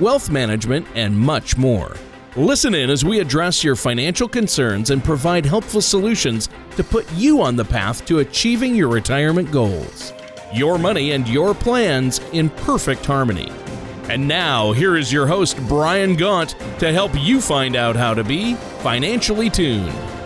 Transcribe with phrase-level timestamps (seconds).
[0.00, 1.96] wealth management, and much more.
[2.36, 7.42] Listen in as we address your financial concerns and provide helpful solutions to put you
[7.42, 10.12] on the path to achieving your retirement goals.
[10.54, 13.50] Your money and your plans in perfect harmony.
[14.08, 18.24] And now, here is your host, Brian Gaunt, to help you find out how to
[18.24, 20.17] be financially tuned.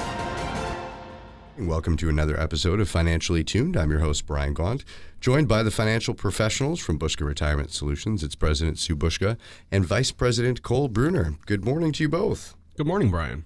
[1.68, 3.76] Welcome to another episode of Financially Tuned.
[3.76, 4.84] I'm your host, Brian Gaunt,
[5.20, 8.24] joined by the financial professionals from Bushka Retirement Solutions.
[8.24, 9.38] It's President Sue Bushka
[9.70, 11.36] and Vice President Cole Bruner.
[11.46, 12.56] Good morning to you both.
[12.76, 13.44] Good morning, Brian.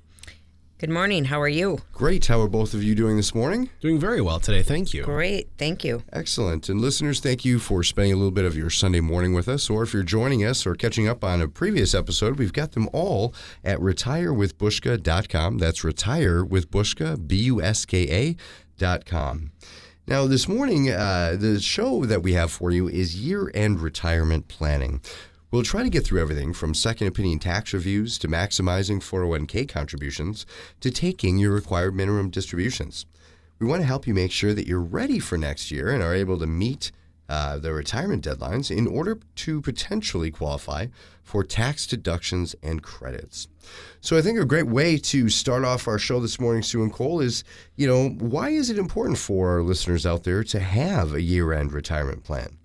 [0.79, 1.25] Good morning.
[1.25, 1.79] How are you?
[1.95, 2.27] Great.
[2.27, 3.71] How are both of you doing this morning?
[3.81, 4.63] Doing very well today.
[4.63, 5.05] Thank you.
[5.05, 5.49] Great.
[5.57, 6.03] Thank you.
[6.13, 6.69] Excellent.
[6.69, 9.71] And listeners, thank you for spending a little bit of your Sunday morning with us.
[9.71, 12.91] Or if you're joining us or catching up on a previous episode, we've got them
[12.93, 15.57] all at retirewithbushka.com.
[15.57, 18.37] That's retirewithbushka, B U S K
[18.79, 19.53] A.com.
[20.07, 24.49] Now, this morning, uh, the show that we have for you is year end retirement
[24.49, 25.01] planning.
[25.53, 30.45] We'll try to get through everything from second opinion tax reviews to maximizing 401k contributions
[30.81, 33.07] to taking your required minimum distributions.
[33.61, 36.15] We want to help you make sure that you're ready for next year and are
[36.15, 36.91] able to meet
[37.29, 40.87] uh, the retirement deadlines in order to potentially qualify
[41.23, 43.47] for tax deductions and credits.
[44.01, 46.93] So I think a great way to start off our show this morning, Sue and
[46.93, 47.45] Cole, is
[47.77, 51.73] you know why is it important for our listeners out there to have a year-end
[51.73, 52.59] retirement plan?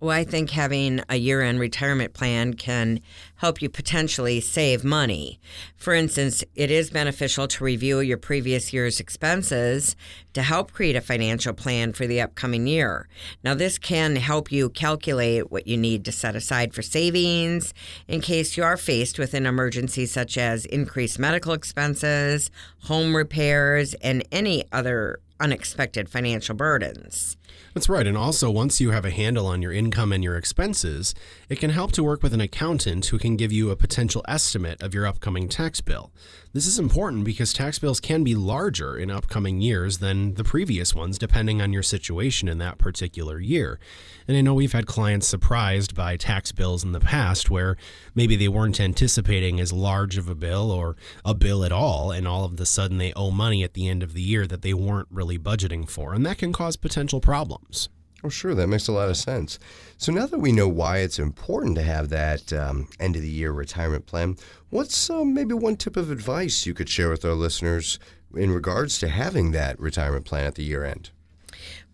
[0.00, 3.00] Well, I think having a year end retirement plan can
[3.36, 5.40] help you potentially save money.
[5.76, 9.96] For instance, it is beneficial to review your previous year's expenses
[10.34, 13.08] to help create a financial plan for the upcoming year.
[13.42, 17.74] Now, this can help you calculate what you need to set aside for savings
[18.06, 22.52] in case you are faced with an emergency such as increased medical expenses,
[22.84, 27.36] home repairs, and any other unexpected financial burdens.
[27.74, 28.06] That's right.
[28.06, 31.14] And also, once you have a handle on your income and your expenses,
[31.48, 34.82] it can help to work with an accountant who can give you a potential estimate
[34.82, 36.10] of your upcoming tax bill.
[36.58, 40.92] This is important because tax bills can be larger in upcoming years than the previous
[40.92, 43.78] ones, depending on your situation in that particular year.
[44.26, 47.76] And I know we've had clients surprised by tax bills in the past where
[48.16, 52.26] maybe they weren't anticipating as large of a bill or a bill at all, and
[52.26, 54.74] all of a sudden they owe money at the end of the year that they
[54.74, 56.12] weren't really budgeting for.
[56.12, 57.88] And that can cause potential problems.
[58.24, 58.54] Oh, sure.
[58.54, 59.58] That makes a lot of sense.
[59.96, 63.28] So now that we know why it's important to have that um, end of the
[63.28, 64.36] year retirement plan,
[64.70, 67.98] what's uh, maybe one tip of advice you could share with our listeners
[68.34, 71.10] in regards to having that retirement plan at the year end?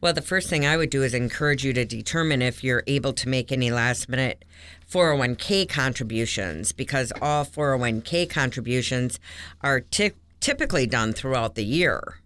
[0.01, 3.13] Well, the first thing I would do is encourage you to determine if you're able
[3.15, 4.45] to make any last minute
[4.91, 9.19] 401k contributions because all 401k contributions
[9.63, 9.81] are
[10.41, 12.19] typically done throughout the year.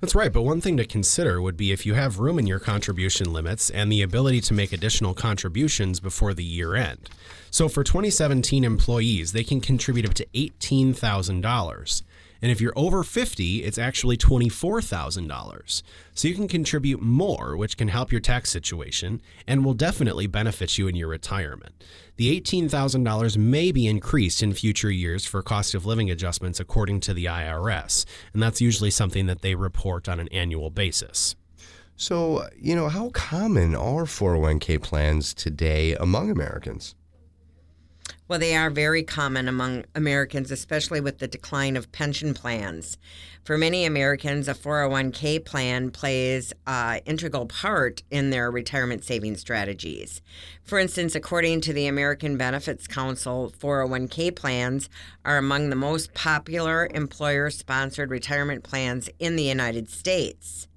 [0.00, 2.58] That's right, but one thing to consider would be if you have room in your
[2.60, 7.10] contribution limits and the ability to make additional contributions before the year end.
[7.50, 12.02] So for 2017 employees, they can contribute up to $18,000.
[12.40, 15.82] And if you're over 50, it's actually $24,000.
[16.14, 20.78] So you can contribute more, which can help your tax situation and will definitely benefit
[20.78, 21.84] you in your retirement.
[22.16, 27.14] The $18,000 may be increased in future years for cost of living adjustments according to
[27.14, 31.36] the IRS, and that's usually something that they report on an annual basis.
[31.96, 36.94] So, you know, how common are 401k plans today among Americans?
[38.28, 42.98] Well, they are very common among Americans, especially with the decline of pension plans.
[43.42, 50.20] For many Americans, a 401k plan plays an integral part in their retirement saving strategies.
[50.62, 54.90] For instance, according to the American Benefits Council, 401k plans
[55.24, 60.67] are among the most popular employer sponsored retirement plans in the United States.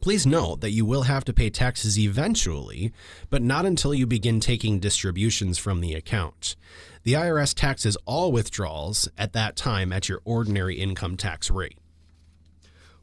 [0.05, 2.93] Please note that you will have to pay taxes eventually,
[3.31, 6.57] but not until you begin taking distributions from the account.
[7.05, 11.79] The IRS taxes all withdrawals at that time at your ordinary income tax rate.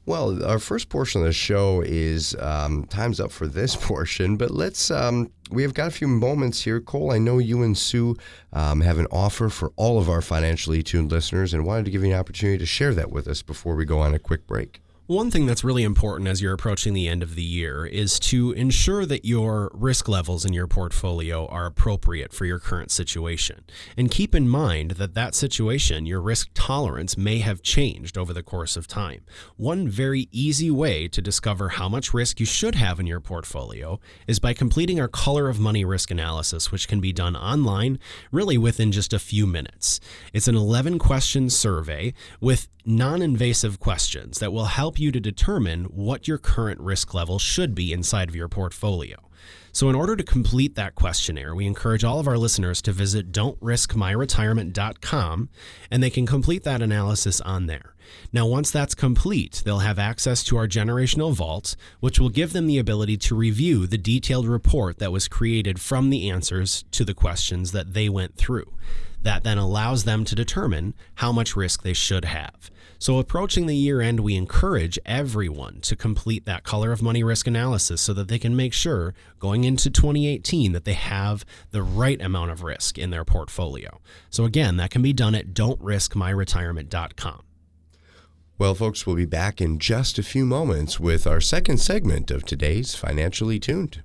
[0.05, 4.51] Well, our first portion of the show is um, time's up for this portion, but
[4.51, 4.91] let's.
[4.91, 6.79] Um, we have got a few moments here.
[6.79, 8.15] Cole, I know you and Sue
[8.53, 12.03] um, have an offer for all of our financially tuned listeners and wanted to give
[12.03, 14.81] you an opportunity to share that with us before we go on a quick break.
[15.11, 18.53] One thing that's really important as you're approaching the end of the year is to
[18.53, 23.65] ensure that your risk levels in your portfolio are appropriate for your current situation.
[23.97, 28.41] And keep in mind that that situation, your risk tolerance, may have changed over the
[28.41, 29.25] course of time.
[29.57, 33.99] One very easy way to discover how much risk you should have in your portfolio
[34.27, 37.99] is by completing our color of money risk analysis, which can be done online
[38.31, 39.99] really within just a few minutes.
[40.31, 45.85] It's an 11 question survey with non invasive questions that will help you to determine
[45.85, 49.17] what your current risk level should be inside of your portfolio.
[49.73, 53.31] So, in order to complete that questionnaire, we encourage all of our listeners to visit
[53.31, 55.49] don'triskmyretirement.com
[55.89, 57.95] and they can complete that analysis on there.
[58.33, 62.67] Now, once that's complete, they'll have access to our generational vault, which will give them
[62.67, 67.13] the ability to review the detailed report that was created from the answers to the
[67.13, 68.73] questions that they went through.
[69.23, 72.71] That then allows them to determine how much risk they should have.
[73.01, 77.47] So, approaching the year end, we encourage everyone to complete that color of money risk
[77.47, 82.21] analysis so that they can make sure going into 2018 that they have the right
[82.21, 83.99] amount of risk in their portfolio.
[84.29, 87.41] So, again, that can be done at don'triskmyretirement.com.
[88.59, 92.45] Well, folks, we'll be back in just a few moments with our second segment of
[92.45, 94.03] today's Financially Tuned.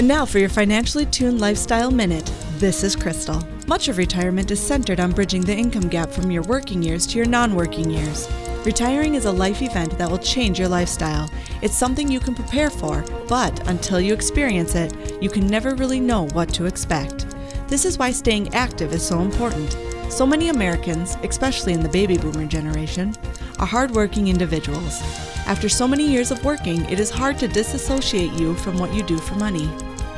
[0.00, 2.24] And now for your financially tuned lifestyle minute.
[2.56, 3.46] This is Crystal.
[3.66, 7.18] Much of retirement is centered on bridging the income gap from your working years to
[7.18, 8.26] your non working years.
[8.64, 11.30] Retiring is a life event that will change your lifestyle.
[11.60, 16.00] It's something you can prepare for, but until you experience it, you can never really
[16.00, 17.26] know what to expect.
[17.68, 19.76] This is why staying active is so important.
[20.10, 23.14] So many Americans, especially in the baby boomer generation,
[23.58, 25.02] are hardworking individuals.
[25.46, 29.02] After so many years of working, it is hard to disassociate you from what you
[29.02, 29.68] do for money.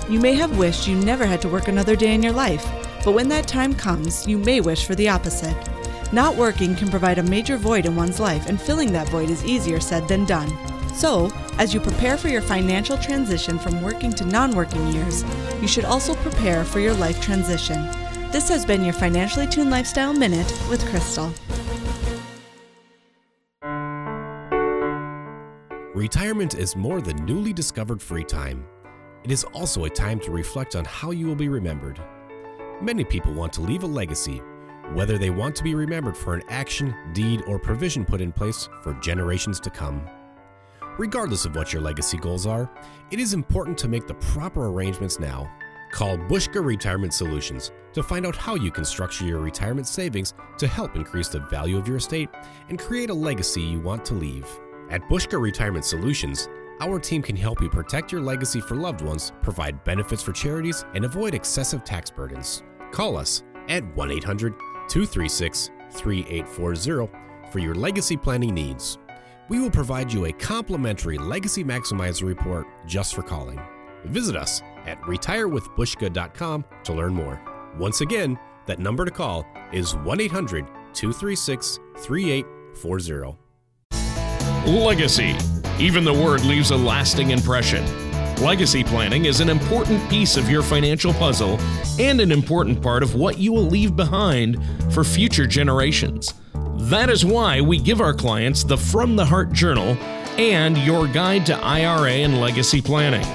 [0.09, 2.67] You may have wished you never had to work another day in your life,
[3.05, 5.57] but when that time comes, you may wish for the opposite.
[6.13, 9.45] Not working can provide a major void in one's life, and filling that void is
[9.45, 10.51] easier said than done.
[10.95, 15.25] So, as you prepare for your financial transition from working to non working years,
[15.61, 17.89] you should also prepare for your life transition.
[18.31, 21.33] This has been your Financially Tuned Lifestyle Minute with Crystal.
[25.95, 28.67] Retirement is more than newly discovered free time.
[29.25, 32.03] It is also a time to reflect on how you will be remembered.
[32.81, 34.39] Many people want to leave a legacy,
[34.95, 38.69] whether they want to be remembered for an action, deed, or provision put in place
[38.83, 40.09] for generations to come.
[40.99, 42.69] Regardless of what your legacy goals are,
[43.13, 45.49] it is important to make the proper arrangements now.
[45.93, 50.67] Call Bushka Retirement Solutions to find out how you can structure your retirement savings to
[50.67, 52.29] help increase the value of your estate
[52.69, 54.49] and create a legacy you want to leave.
[54.91, 56.49] At Bushka Retirement Solutions,
[56.83, 60.85] our team can help you protect your legacy for loved ones, provide benefits for charities,
[60.95, 62.65] and avoid excessive tax burdens.
[62.91, 64.53] Call us at 1 800
[64.89, 67.13] 236 3840
[67.53, 68.99] for your legacy planning needs.
[69.49, 73.61] We will provide you a complimentary Legacy Maximizer report just for calling.
[74.07, 77.41] Visit us at retirewithbushka.com to learn more.
[77.79, 78.37] Once again,
[78.67, 83.39] that number to call is 1 800 236 3840.
[84.67, 85.52] Legacy.
[85.83, 87.85] Even the word leaves a lasting impression.
[88.37, 91.59] Legacy planning is an important piece of your financial puzzle
[91.99, 96.35] and an important part of what you will leave behind for future generations.
[96.83, 99.97] That is why we give our clients the From the Heart Journal
[100.39, 103.27] and your guide to IRA and legacy planning.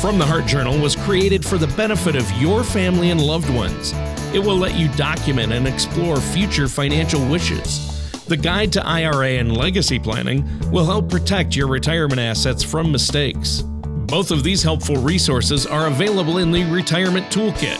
[0.00, 3.92] From the Heart Journal was created for the benefit of your family and loved ones.
[4.32, 7.91] It will let you document and explore future financial wishes
[8.32, 13.60] The Guide to IRA and Legacy Planning will help protect your retirement assets from mistakes.
[13.60, 17.76] Both of these helpful resources are available in the Retirement Toolkit.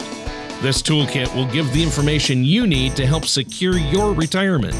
[0.61, 4.75] This toolkit will give the information you need to help secure your retirement.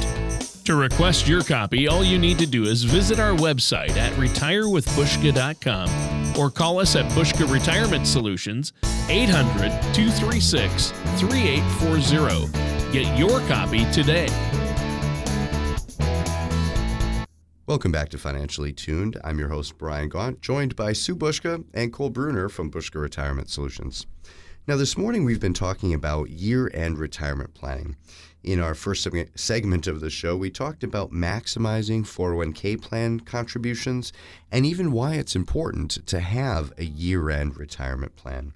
[0.65, 6.39] To request your copy, all you need to do is visit our website at retirewithbushka.com
[6.39, 8.74] or call us at Bushka Retirement Solutions
[9.10, 12.92] 800 236 3840.
[12.92, 14.27] Get your copy today.
[17.74, 19.20] Welcome back to Financially Tuned.
[19.24, 23.50] I'm your host, Brian Gaunt, joined by Sue Bushka and Cole Bruner from Bushka Retirement
[23.50, 24.06] Solutions.
[24.68, 27.96] Now, this morning we've been talking about year end retirement planning.
[28.44, 34.13] In our first segment of the show, we talked about maximizing 401k plan contributions
[34.51, 38.53] and even why it's important to have a year end retirement plan.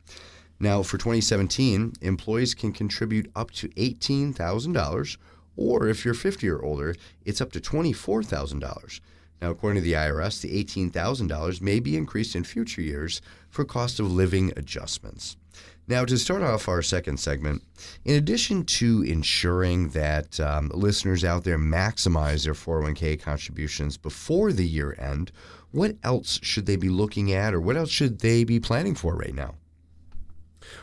[0.59, 5.17] Now, for 2017, employees can contribute up to $18,000,
[5.57, 6.95] or if you're 50 or older,
[7.25, 9.01] it's up to $24,000.
[9.41, 13.99] Now, according to the IRS, the $18,000 may be increased in future years for cost
[13.99, 15.35] of living adjustments.
[15.87, 17.63] Now, to start off our second segment,
[18.03, 24.67] in addition to ensuring that um, listeners out there maximize their 401k contributions before the
[24.67, 25.31] year end,
[25.71, 29.15] what else should they be looking at or what else should they be planning for
[29.15, 29.55] right now?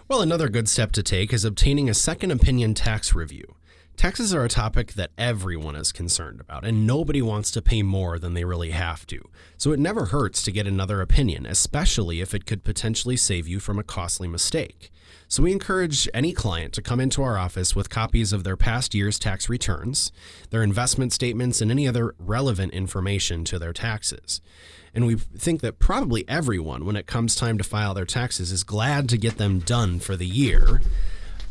[0.09, 3.57] Well, another good step to take is obtaining a second opinion tax review.
[3.97, 8.19] Taxes are a topic that everyone is concerned about, and nobody wants to pay more
[8.19, 9.21] than they really have to.
[9.57, 13.61] So it never hurts to get another opinion, especially if it could potentially save you
[13.61, 14.91] from a costly mistake.
[15.29, 18.95] So we encourage any client to come into our office with copies of their past
[18.95, 20.13] year's tax returns,
[20.51, 24.41] their investment statements, and any other relevant information to their taxes.
[24.95, 28.65] And we think that probably everyone, when it comes time to file their taxes, is
[28.65, 30.81] glad to get them done for the year.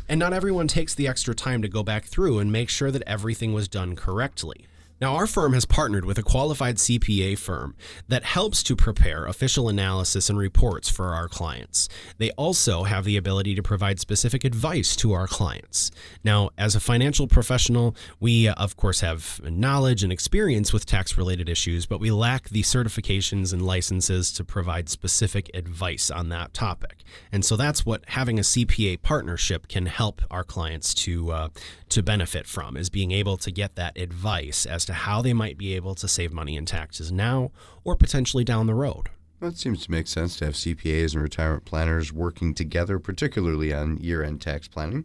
[0.08, 3.02] And not everyone takes the extra time to go back through and make sure that
[3.06, 4.66] everything was done correctly.
[5.00, 7.74] Now, our firm has partnered with a qualified CPA firm
[8.08, 11.88] that helps to prepare official analysis and reports for our clients.
[12.18, 15.90] They also have the ability to provide specific advice to our clients.
[16.22, 21.18] Now, as a financial professional, we uh, of course have knowledge and experience with tax
[21.18, 26.54] related issues, but we lack the certifications and licenses to provide specific advice on that
[26.54, 27.02] topic.
[27.32, 31.48] And so that's what having a CPA partnership can help our clients to uh,
[31.88, 35.58] to benefit from is being able to get that advice as to how they might
[35.58, 37.50] be able to save money in taxes now
[37.84, 39.08] or potentially down the road.
[39.40, 43.98] That seems to make sense to have CPAs and retirement planners working together, particularly on
[43.98, 45.04] year end tax planning.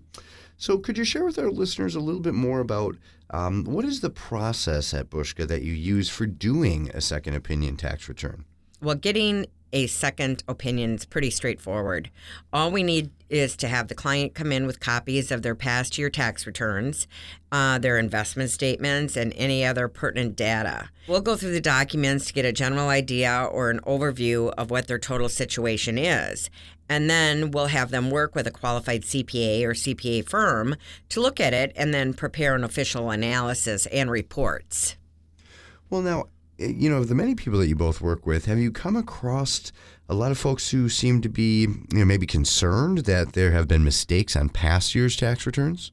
[0.55, 2.95] So, could you share with our listeners a little bit more about
[3.31, 7.77] um, what is the process at Bushka that you use for doing a second opinion
[7.77, 8.45] tax return?
[8.81, 12.09] Well, getting a second opinion is pretty straightforward.
[12.51, 15.97] All we need is to have the client come in with copies of their past
[15.97, 17.07] year tax returns,
[17.51, 20.89] uh, their investment statements, and any other pertinent data.
[21.07, 24.87] We'll go through the documents to get a general idea or an overview of what
[24.87, 26.49] their total situation is.
[26.89, 30.75] And then we'll have them work with a qualified CPA or CPA firm
[31.09, 34.95] to look at it and then prepare an official analysis and reports.
[35.91, 36.25] Well, now,
[36.59, 39.71] you know, of the many people that you both work with, have you come across
[40.09, 43.67] a lot of folks who seem to be, you know, maybe concerned that there have
[43.67, 45.91] been mistakes on past year's tax returns?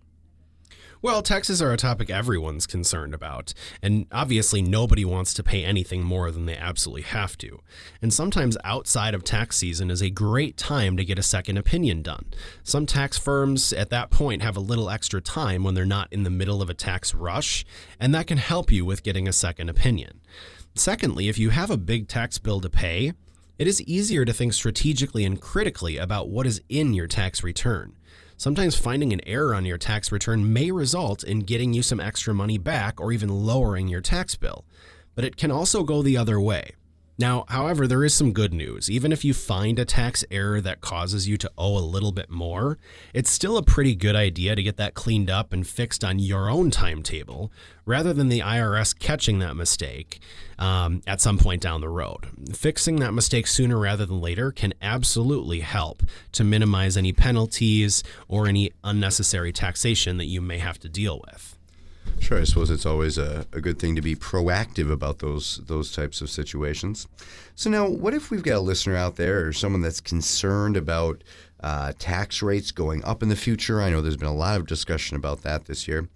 [1.02, 6.02] Well, taxes are a topic everyone's concerned about, and obviously nobody wants to pay anything
[6.02, 7.60] more than they absolutely have to.
[8.00, 12.02] And sometimes outside of tax season is a great time to get a second opinion
[12.02, 12.24] done.
[12.64, 16.24] Some tax firms at that point have a little extra time when they're not in
[16.24, 17.64] the middle of a tax rush,
[18.00, 20.22] and that can help you with getting a second opinion.
[20.78, 23.14] Secondly, if you have a big tax bill to pay,
[23.58, 27.96] it is easier to think strategically and critically about what is in your tax return.
[28.36, 32.34] Sometimes finding an error on your tax return may result in getting you some extra
[32.34, 34.66] money back or even lowering your tax bill,
[35.14, 36.72] but it can also go the other way.
[37.18, 38.90] Now, however, there is some good news.
[38.90, 42.28] Even if you find a tax error that causes you to owe a little bit
[42.28, 42.78] more,
[43.14, 46.50] it's still a pretty good idea to get that cleaned up and fixed on your
[46.50, 47.50] own timetable
[47.86, 50.20] rather than the IRS catching that mistake
[50.58, 52.26] um, at some point down the road.
[52.54, 58.46] Fixing that mistake sooner rather than later can absolutely help to minimize any penalties or
[58.46, 61.55] any unnecessary taxation that you may have to deal with.
[62.26, 65.92] Sure, I suppose it's always a, a good thing to be proactive about those those
[65.92, 67.06] types of situations.
[67.54, 71.22] So now, what if we've got a listener out there or someone that's concerned about
[71.60, 73.80] uh, tax rates going up in the future?
[73.80, 76.08] I know there's been a lot of discussion about that this year,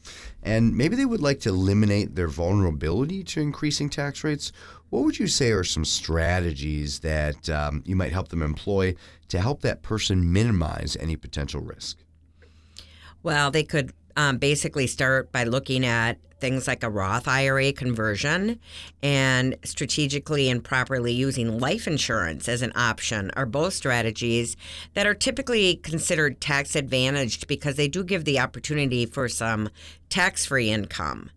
[0.42, 4.50] and maybe they would like to eliminate their vulnerability to increasing tax rates.
[4.88, 8.96] What would you say are some strategies that um, you might help them employ
[9.28, 11.98] to help that person minimize any potential risk?
[13.22, 18.58] Well, they could um, basically start by looking at things like a Roth IRA conversion
[19.02, 24.56] and strategically and properly using life insurance as an option are both strategies
[24.94, 29.68] that are typically considered tax advantaged because they do give the opportunity for some
[30.08, 31.30] tax free income.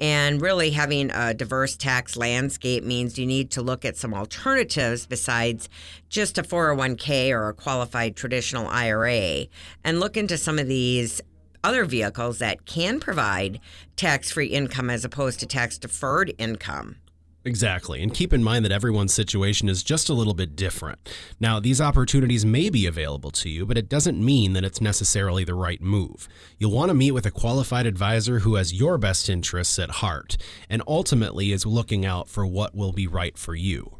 [0.00, 5.06] And really, having a diverse tax landscape means you need to look at some alternatives
[5.06, 5.68] besides
[6.08, 9.46] just a 401k or a qualified traditional IRA
[9.84, 11.20] and look into some of these
[11.62, 13.60] other vehicles that can provide
[13.96, 16.96] tax free income as opposed to tax deferred income.
[17.44, 18.02] Exactly.
[18.02, 21.08] And keep in mind that everyone's situation is just a little bit different.
[21.40, 25.44] Now, these opportunities may be available to you, but it doesn't mean that it's necessarily
[25.44, 26.28] the right move.
[26.58, 30.36] You'll want to meet with a qualified advisor who has your best interests at heart
[30.68, 33.97] and ultimately is looking out for what will be right for you.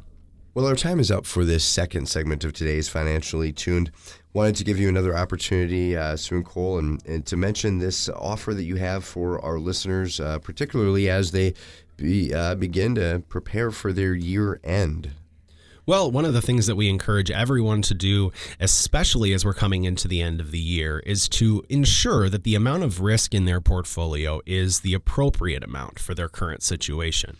[0.59, 3.93] Well, our time is up for this second segment of today's Financially Tuned.
[4.33, 8.53] Wanted to give you another opportunity, uh, Sue Cole, and, and, to mention this offer
[8.55, 11.55] that you have for our listeners, uh, particularly as they
[11.97, 15.13] be, uh, begin to prepare for their year end?
[15.87, 19.85] Well, one of the things that we encourage everyone to do, especially as we're coming
[19.85, 23.45] into the end of the year, is to ensure that the amount of risk in
[23.45, 27.37] their portfolio is the appropriate amount for their current situation.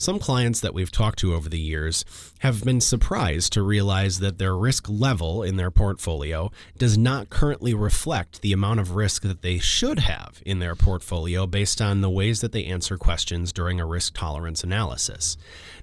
[0.00, 2.06] Some clients that we've talked to over the years
[2.38, 7.74] have been surprised to realize that their risk level in their portfolio does not currently
[7.74, 12.08] reflect the amount of risk that they should have in their portfolio based on the
[12.08, 15.36] ways that they answer questions during a risk tolerance analysis.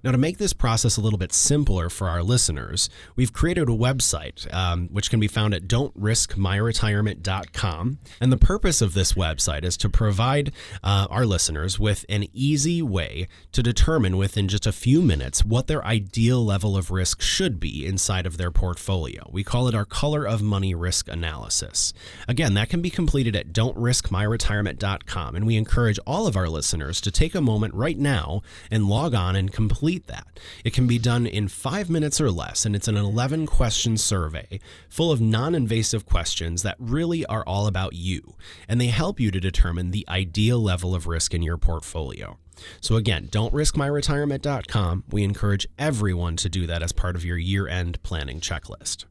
[0.03, 3.73] Now, to make this process a little bit simpler for our listeners, we've created a
[3.73, 7.99] website um, which can be found at don'triskmyretirement.com.
[8.19, 10.51] And the purpose of this website is to provide
[10.83, 15.67] uh, our listeners with an easy way to determine within just a few minutes what
[15.67, 19.27] their ideal level of risk should be inside of their portfolio.
[19.31, 21.93] We call it our color of money risk analysis.
[22.27, 25.35] Again, that can be completed at don'triskmyretirement.com.
[25.35, 29.13] And we encourage all of our listeners to take a moment right now and log
[29.15, 30.39] on and complete complete that.
[30.63, 34.59] It can be done in five minutes or less, and it's an 11 question survey
[34.89, 38.35] full of non invasive questions that really are all about you,
[38.67, 42.37] and they help you to determine the ideal level of risk in your portfolio.
[42.81, 45.03] So, again, don't riskmyretirement.com.
[45.09, 49.05] We encourage everyone to do that as part of your year end planning checklist.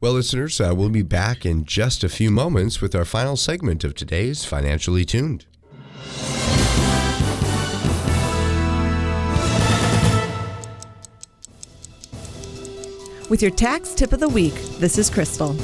[0.00, 3.84] Well, listeners, uh, we'll be back in just a few moments with our final segment
[3.84, 5.44] of today's Financially Tuned.
[13.28, 15.54] With your tax tip of the week, this is Crystal.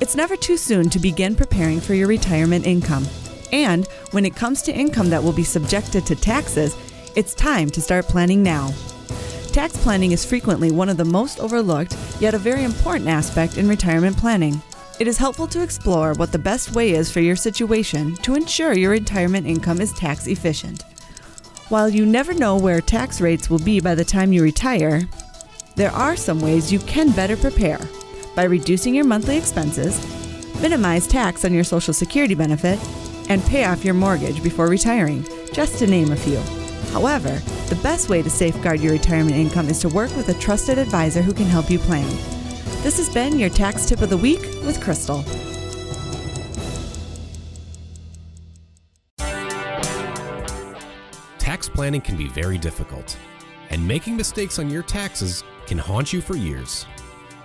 [0.00, 3.06] It's never too soon to begin preparing for your retirement income.
[3.52, 6.76] And when it comes to income that will be subjected to taxes,
[7.14, 8.72] it's time to start planning now.
[9.52, 13.68] Tax planning is frequently one of the most overlooked, yet a very important aspect in
[13.68, 14.60] retirement planning.
[14.98, 18.74] It is helpful to explore what the best way is for your situation to ensure
[18.74, 20.82] your retirement income is tax efficient.
[21.68, 25.08] While you never know where tax rates will be by the time you retire,
[25.74, 27.80] there are some ways you can better prepare
[28.34, 30.00] by reducing your monthly expenses,
[30.60, 32.78] minimize tax on your Social Security benefit,
[33.28, 36.38] and pay off your mortgage before retiring, just to name a few.
[36.92, 37.30] However,
[37.68, 41.22] the best way to safeguard your retirement income is to work with a trusted advisor
[41.22, 42.08] who can help you plan.
[42.82, 45.24] This has been your tax tip of the week with Crystal.
[51.38, 53.16] Tax planning can be very difficult,
[53.70, 56.86] and making mistakes on your taxes can haunt you for years.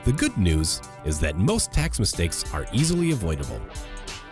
[0.03, 3.61] The good news is that most tax mistakes are easily avoidable.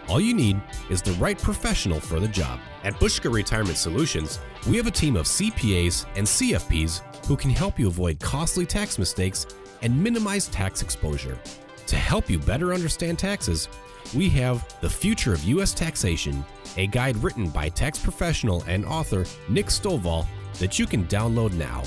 [0.10, 2.60] All you need is the right professional for the job.
[2.84, 7.78] At Bushka Retirement Solutions, we have a team of CPAs and CFPs who can help
[7.78, 9.46] you avoid costly tax mistakes
[9.84, 11.38] and minimize tax exposure.
[11.86, 13.70] To help you better understand taxes,
[14.16, 15.76] we have The Future of U.S.
[15.76, 16.44] Taxation,
[16.76, 20.26] a guide written by tax professional and author Nick Stovall
[20.58, 21.84] that you can download now.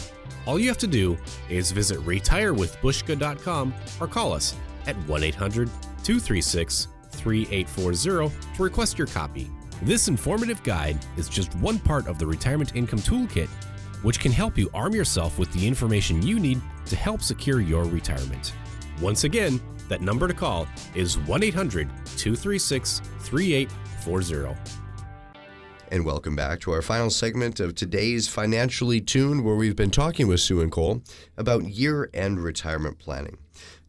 [0.47, 4.55] All you have to do is visit retirewithbushka.com or call us
[4.87, 5.69] at 1 800
[6.05, 9.51] 236 3840 to request your copy.
[9.83, 13.49] This informative guide is just one part of the Retirement Income Toolkit,
[14.03, 17.85] which can help you arm yourself with the information you need to help secure your
[17.85, 18.55] retirement.
[19.01, 24.83] Once again, that number to call is 1 800 236 3840.
[25.93, 30.27] And welcome back to our final segment of today's Financially Tuned, where we've been talking
[30.27, 31.03] with Sue and Cole
[31.37, 33.37] about year end retirement planning.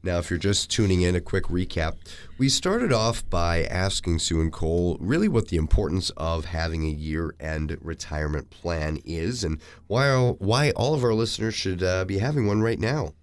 [0.06, 1.96] Now, if you're just tuning in, a quick recap.
[2.38, 6.90] We started off by asking Sue and Cole really what the importance of having a
[6.90, 12.18] year end retirement plan is and why, why all of our listeners should uh, be
[12.18, 13.14] having one right now.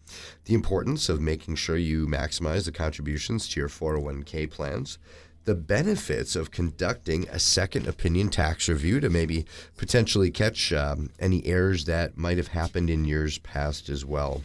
[0.47, 4.99] The importance of making sure you maximize the contributions to your 401k plans
[5.45, 11.45] the benefits of conducting a second opinion tax review to maybe potentially catch um, any
[11.47, 14.43] errors that might have happened in years past as well.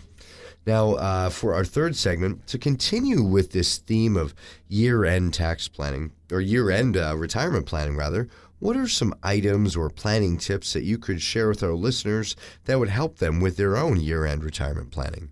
[0.65, 4.33] Now, uh, for our third segment, to continue with this theme of
[4.67, 8.27] year end tax planning, or year end uh, retirement planning, rather,
[8.59, 12.79] what are some items or planning tips that you could share with our listeners that
[12.79, 15.29] would help them with their own year end retirement planning?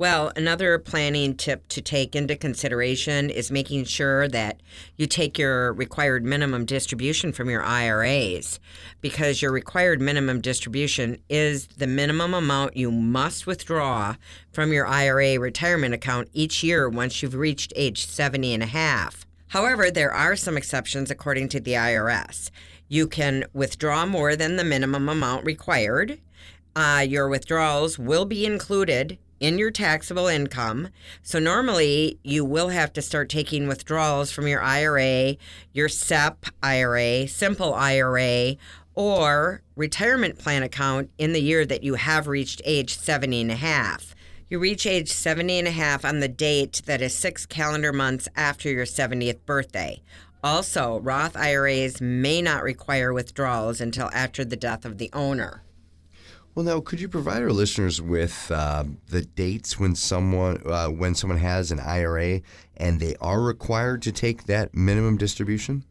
[0.00, 4.60] Well, another planning tip to take into consideration is making sure that
[4.96, 8.60] you take your required minimum distribution from your IRAs
[9.00, 14.14] because your required minimum distribution is the minimum amount you must withdraw
[14.52, 19.26] from your IRA retirement account each year once you've reached age 70 and a half.
[19.48, 22.52] However, there are some exceptions according to the IRS.
[22.86, 26.20] You can withdraw more than the minimum amount required.
[26.76, 30.88] Uh, your withdrawals will be included in your taxable income.
[31.22, 35.36] So normally you will have to start taking withdrawals from your IRA,
[35.72, 38.56] your SEP IRA, simple IRA,
[38.94, 43.56] or retirement plan account in the year that you have reached age 70 and a
[43.56, 44.14] half.
[44.50, 48.28] You reach age 70 and a half on the date that is six calendar months
[48.34, 50.02] after your 70th birthday.
[50.42, 55.62] Also, Roth IRAs may not require withdrawals until after the death of the owner.
[56.58, 61.14] Well, now, could you provide our listeners with uh, the dates when someone uh, when
[61.14, 62.40] someone has an IRA
[62.76, 65.84] and they are required to take that minimum distribution?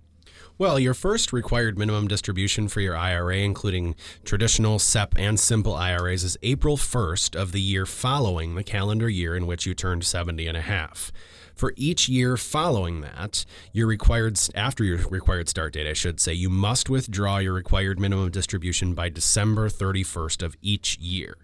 [0.57, 6.25] Well, your first required minimum distribution for your IRA, including traditional, SEP, and simple IRAs,
[6.25, 10.47] is April 1st of the year following the calendar year in which you turned 70
[10.47, 11.13] and a half.
[11.57, 13.43] For each year following that,
[13.73, 17.99] your required after your required start date, I should say, you must withdraw your required
[17.99, 21.35] minimum distribution by December 31st of each year.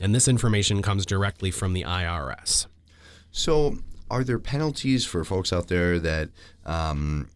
[0.00, 2.66] And this information comes directly from the IRS.
[3.30, 3.78] So,
[4.10, 6.30] are there penalties for folks out there that
[6.66, 7.30] um,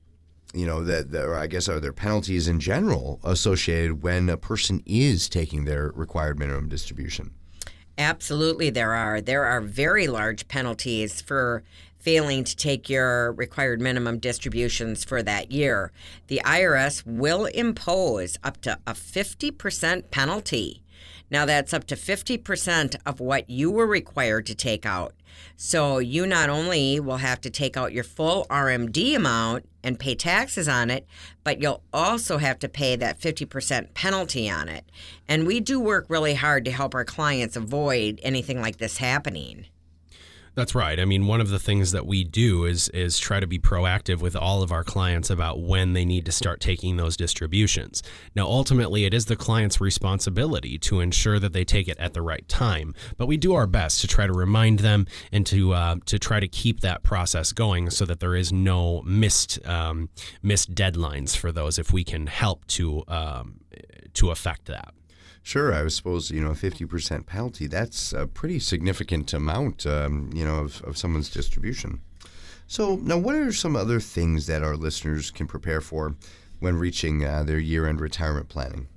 [0.53, 4.37] you know that, that, or I guess are there penalties in general associated when a
[4.37, 7.35] person is taking their required minimum distribution?
[7.99, 9.21] Absolutely, there are.
[9.21, 11.63] There are very large penalties for
[12.07, 15.91] failing to take your required minimum distributions for that year.
[16.29, 20.85] The IRS will impose up to a 50% penalty.
[21.33, 25.15] Now, that's up to 50% of what you were required to take out.
[25.57, 30.15] So, you not only will have to take out your full RMD amount and pay
[30.15, 31.09] taxes on it,
[31.43, 34.85] but you'll also have to pay that 50% penalty on it.
[35.27, 39.67] And we do work really hard to help our clients avoid anything like this happening.
[40.57, 40.99] That's right.
[40.99, 44.21] I mean, one of the things that we do is is try to be proactive
[44.21, 48.03] with all of our clients about when they need to start taking those distributions.
[48.35, 52.23] Now, ultimately, it is the client's responsibility to ensure that they take it at the
[52.23, 55.97] right time, but we do our best to try to remind them and to uh,
[56.07, 60.09] to try to keep that process going so that there is no missed um,
[60.43, 63.61] missed deadlines for those if we can help to um,
[64.15, 64.95] to affect that.
[65.47, 67.69] Sure, I suppose you know a fifty percent penalty.
[67.69, 72.01] That's a pretty significant amount, um, you know, of, of someone's distribution.
[72.67, 76.17] So now, what are some other things that our listeners can prepare for
[76.59, 78.89] when reaching uh, their year-end retirement planning?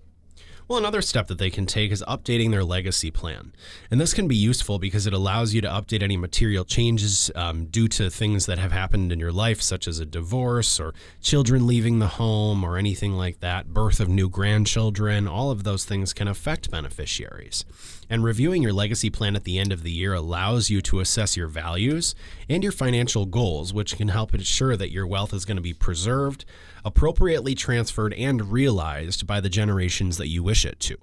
[0.70, 3.54] Well, another step that they can take is updating their legacy plan.
[3.90, 7.66] And this can be useful because it allows you to update any material changes um,
[7.66, 11.66] due to things that have happened in your life, such as a divorce or children
[11.66, 15.28] leaving the home or anything like that, birth of new grandchildren.
[15.28, 17.66] All of those things can affect beneficiaries.
[18.08, 21.36] And reviewing your legacy plan at the end of the year allows you to assess
[21.36, 22.14] your values
[22.48, 25.74] and your financial goals, which can help ensure that your wealth is going to be
[25.74, 26.46] preserved,
[26.90, 30.98] appropriately transferred, and realized by the generations that you wish it to.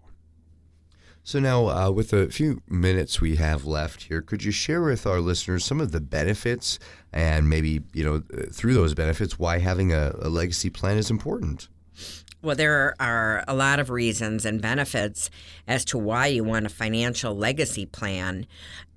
[1.22, 5.07] So, now uh, with a few minutes we have left here, could you share with
[5.07, 6.81] our listeners some of the benefits
[7.12, 11.68] and maybe, you know, through those benefits, why having a, a legacy plan is important?
[12.42, 15.31] Well, there are a lot of reasons and benefits
[15.68, 18.46] as to why you want a financial legacy plan.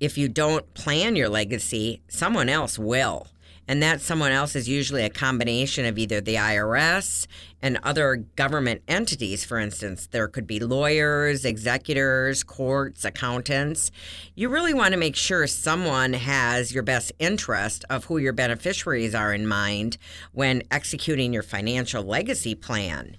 [0.00, 3.28] If you don't plan your legacy, someone else will.
[3.70, 7.28] And that someone else is usually a combination of either the IRS
[7.62, 10.08] and other government entities, for instance.
[10.08, 13.92] There could be lawyers, executors, courts, accountants.
[14.34, 19.14] You really want to make sure someone has your best interest of who your beneficiaries
[19.14, 19.98] are in mind
[20.32, 23.18] when executing your financial legacy plan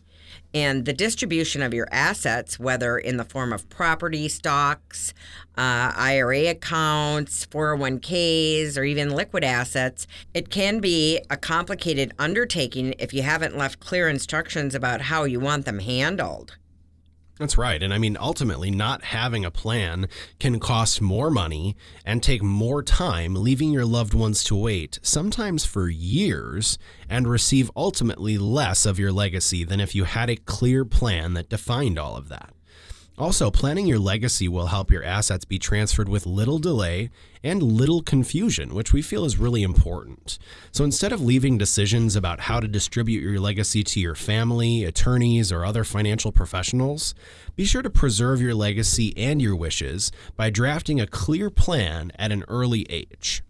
[0.54, 5.14] and the distribution of your assets, whether in the form of property, stocks,
[5.58, 13.14] uh, IRA accounts, 401ks, or even liquid assets, it can be a complicated undertaking if
[13.14, 16.58] you haven't left clear instructions about how you want them handled.
[17.42, 17.82] That's right.
[17.82, 21.76] And I mean, ultimately, not having a plan can cost more money
[22.06, 26.78] and take more time, leaving your loved ones to wait, sometimes for years,
[27.10, 31.50] and receive ultimately less of your legacy than if you had a clear plan that
[31.50, 32.54] defined all of that.
[33.18, 37.10] Also, planning your legacy will help your assets be transferred with little delay
[37.44, 40.40] and little confusion, which we feel is really important.
[40.72, 45.52] So instead of leaving decisions about how to distribute your legacy to your family, attorneys,
[45.52, 47.14] or other financial professionals,
[47.56, 52.32] be sure to preserve your legacy and your wishes by drafting a clear plan at
[52.32, 53.44] an early age.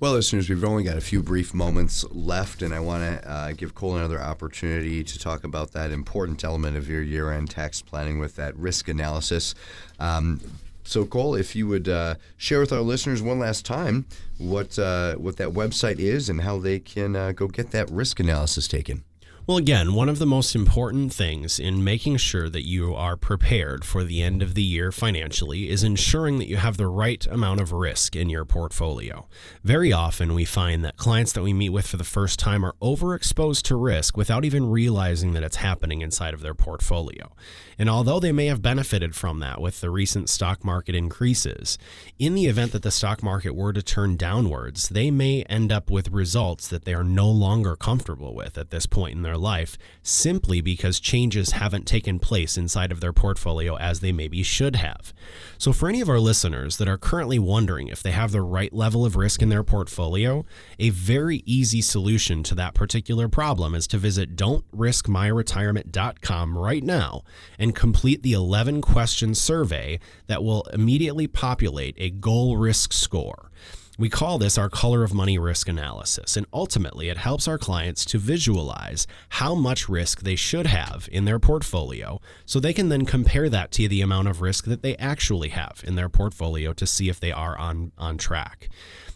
[0.00, 3.52] Well, listeners, we've only got a few brief moments left, and I want to uh,
[3.52, 7.80] give Cole another opportunity to talk about that important element of your year end tax
[7.80, 9.54] planning with that risk analysis.
[10.00, 10.40] Um,
[10.82, 14.04] so, Cole, if you would uh, share with our listeners one last time
[14.36, 18.18] what uh, what that website is and how they can uh, go get that risk
[18.18, 19.04] analysis taken.
[19.46, 23.84] Well, again, one of the most important things in making sure that you are prepared
[23.84, 27.60] for the end of the year financially is ensuring that you have the right amount
[27.60, 29.28] of risk in your portfolio.
[29.62, 32.74] Very often, we find that clients that we meet with for the first time are
[32.80, 37.30] overexposed to risk without even realizing that it's happening inside of their portfolio.
[37.78, 41.76] And although they may have benefited from that with the recent stock market increases,
[42.18, 45.90] in the event that the stock market were to turn downwards, they may end up
[45.90, 49.76] with results that they are no longer comfortable with at this point in their life
[50.02, 55.12] simply because changes haven't taken place inside of their portfolio as they maybe should have.
[55.58, 58.72] So, for any of our listeners that are currently wondering if they have the right
[58.72, 60.44] level of risk in their portfolio,
[60.78, 67.22] a very easy solution to that particular problem is to visit don'triskmyretirement.com right now
[67.58, 73.50] and complete the 11 question survey that will immediately populate a goal risk score.
[73.96, 78.04] We call this our color of money risk analysis, and ultimately it helps our clients
[78.06, 83.06] to visualize how much risk they should have in their portfolio so they can then
[83.06, 86.88] compare that to the amount of risk that they actually have in their portfolio to
[86.88, 88.68] see if they are on, on track.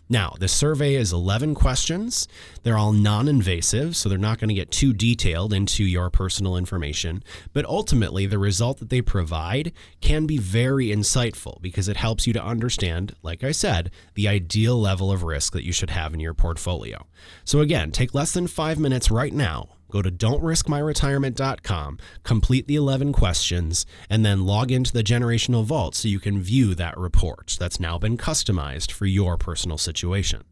[0.09, 2.27] Now, the survey is 11 questions.
[2.63, 6.57] They're all non invasive, so they're not going to get too detailed into your personal
[6.57, 7.23] information.
[7.53, 12.33] But ultimately, the result that they provide can be very insightful because it helps you
[12.33, 16.21] to understand, like I said, the ideal level of risk that you should have in
[16.21, 17.07] your portfolio.
[17.45, 23.13] So, again, take less than five minutes right now Go to don'triskmyretirement.com, complete the 11
[23.13, 27.81] questions, and then log into the generational vault so you can view that report that's
[27.81, 30.45] now been customized for your personal situation.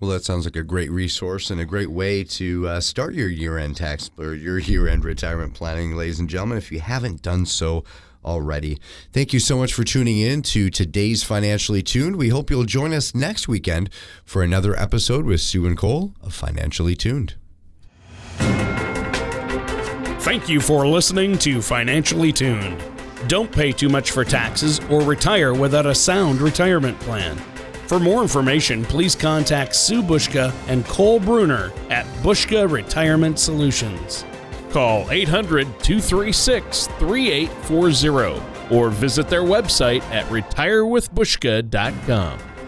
[0.00, 3.28] Well, that sounds like a great resource and a great way to uh, start your
[3.28, 7.22] year end tax or your year end retirement planning, ladies and gentlemen, if you haven't
[7.22, 7.84] done so
[8.24, 8.78] already.
[9.12, 12.16] Thank you so much for tuning in to today's Financially Tuned.
[12.16, 13.90] We hope you'll join us next weekend
[14.24, 17.34] for another episode with Sue and Cole of Financially Tuned.
[20.24, 22.82] Thank you for listening to Financially Tuned.
[23.28, 27.36] Don't pay too much for taxes or retire without a sound retirement plan.
[27.88, 34.24] For more information, please contact Sue Bushka and Cole Bruner at Bushka Retirement Solutions.
[34.70, 42.53] Call 800 236 3840 or visit their website at retirewithbushka.com.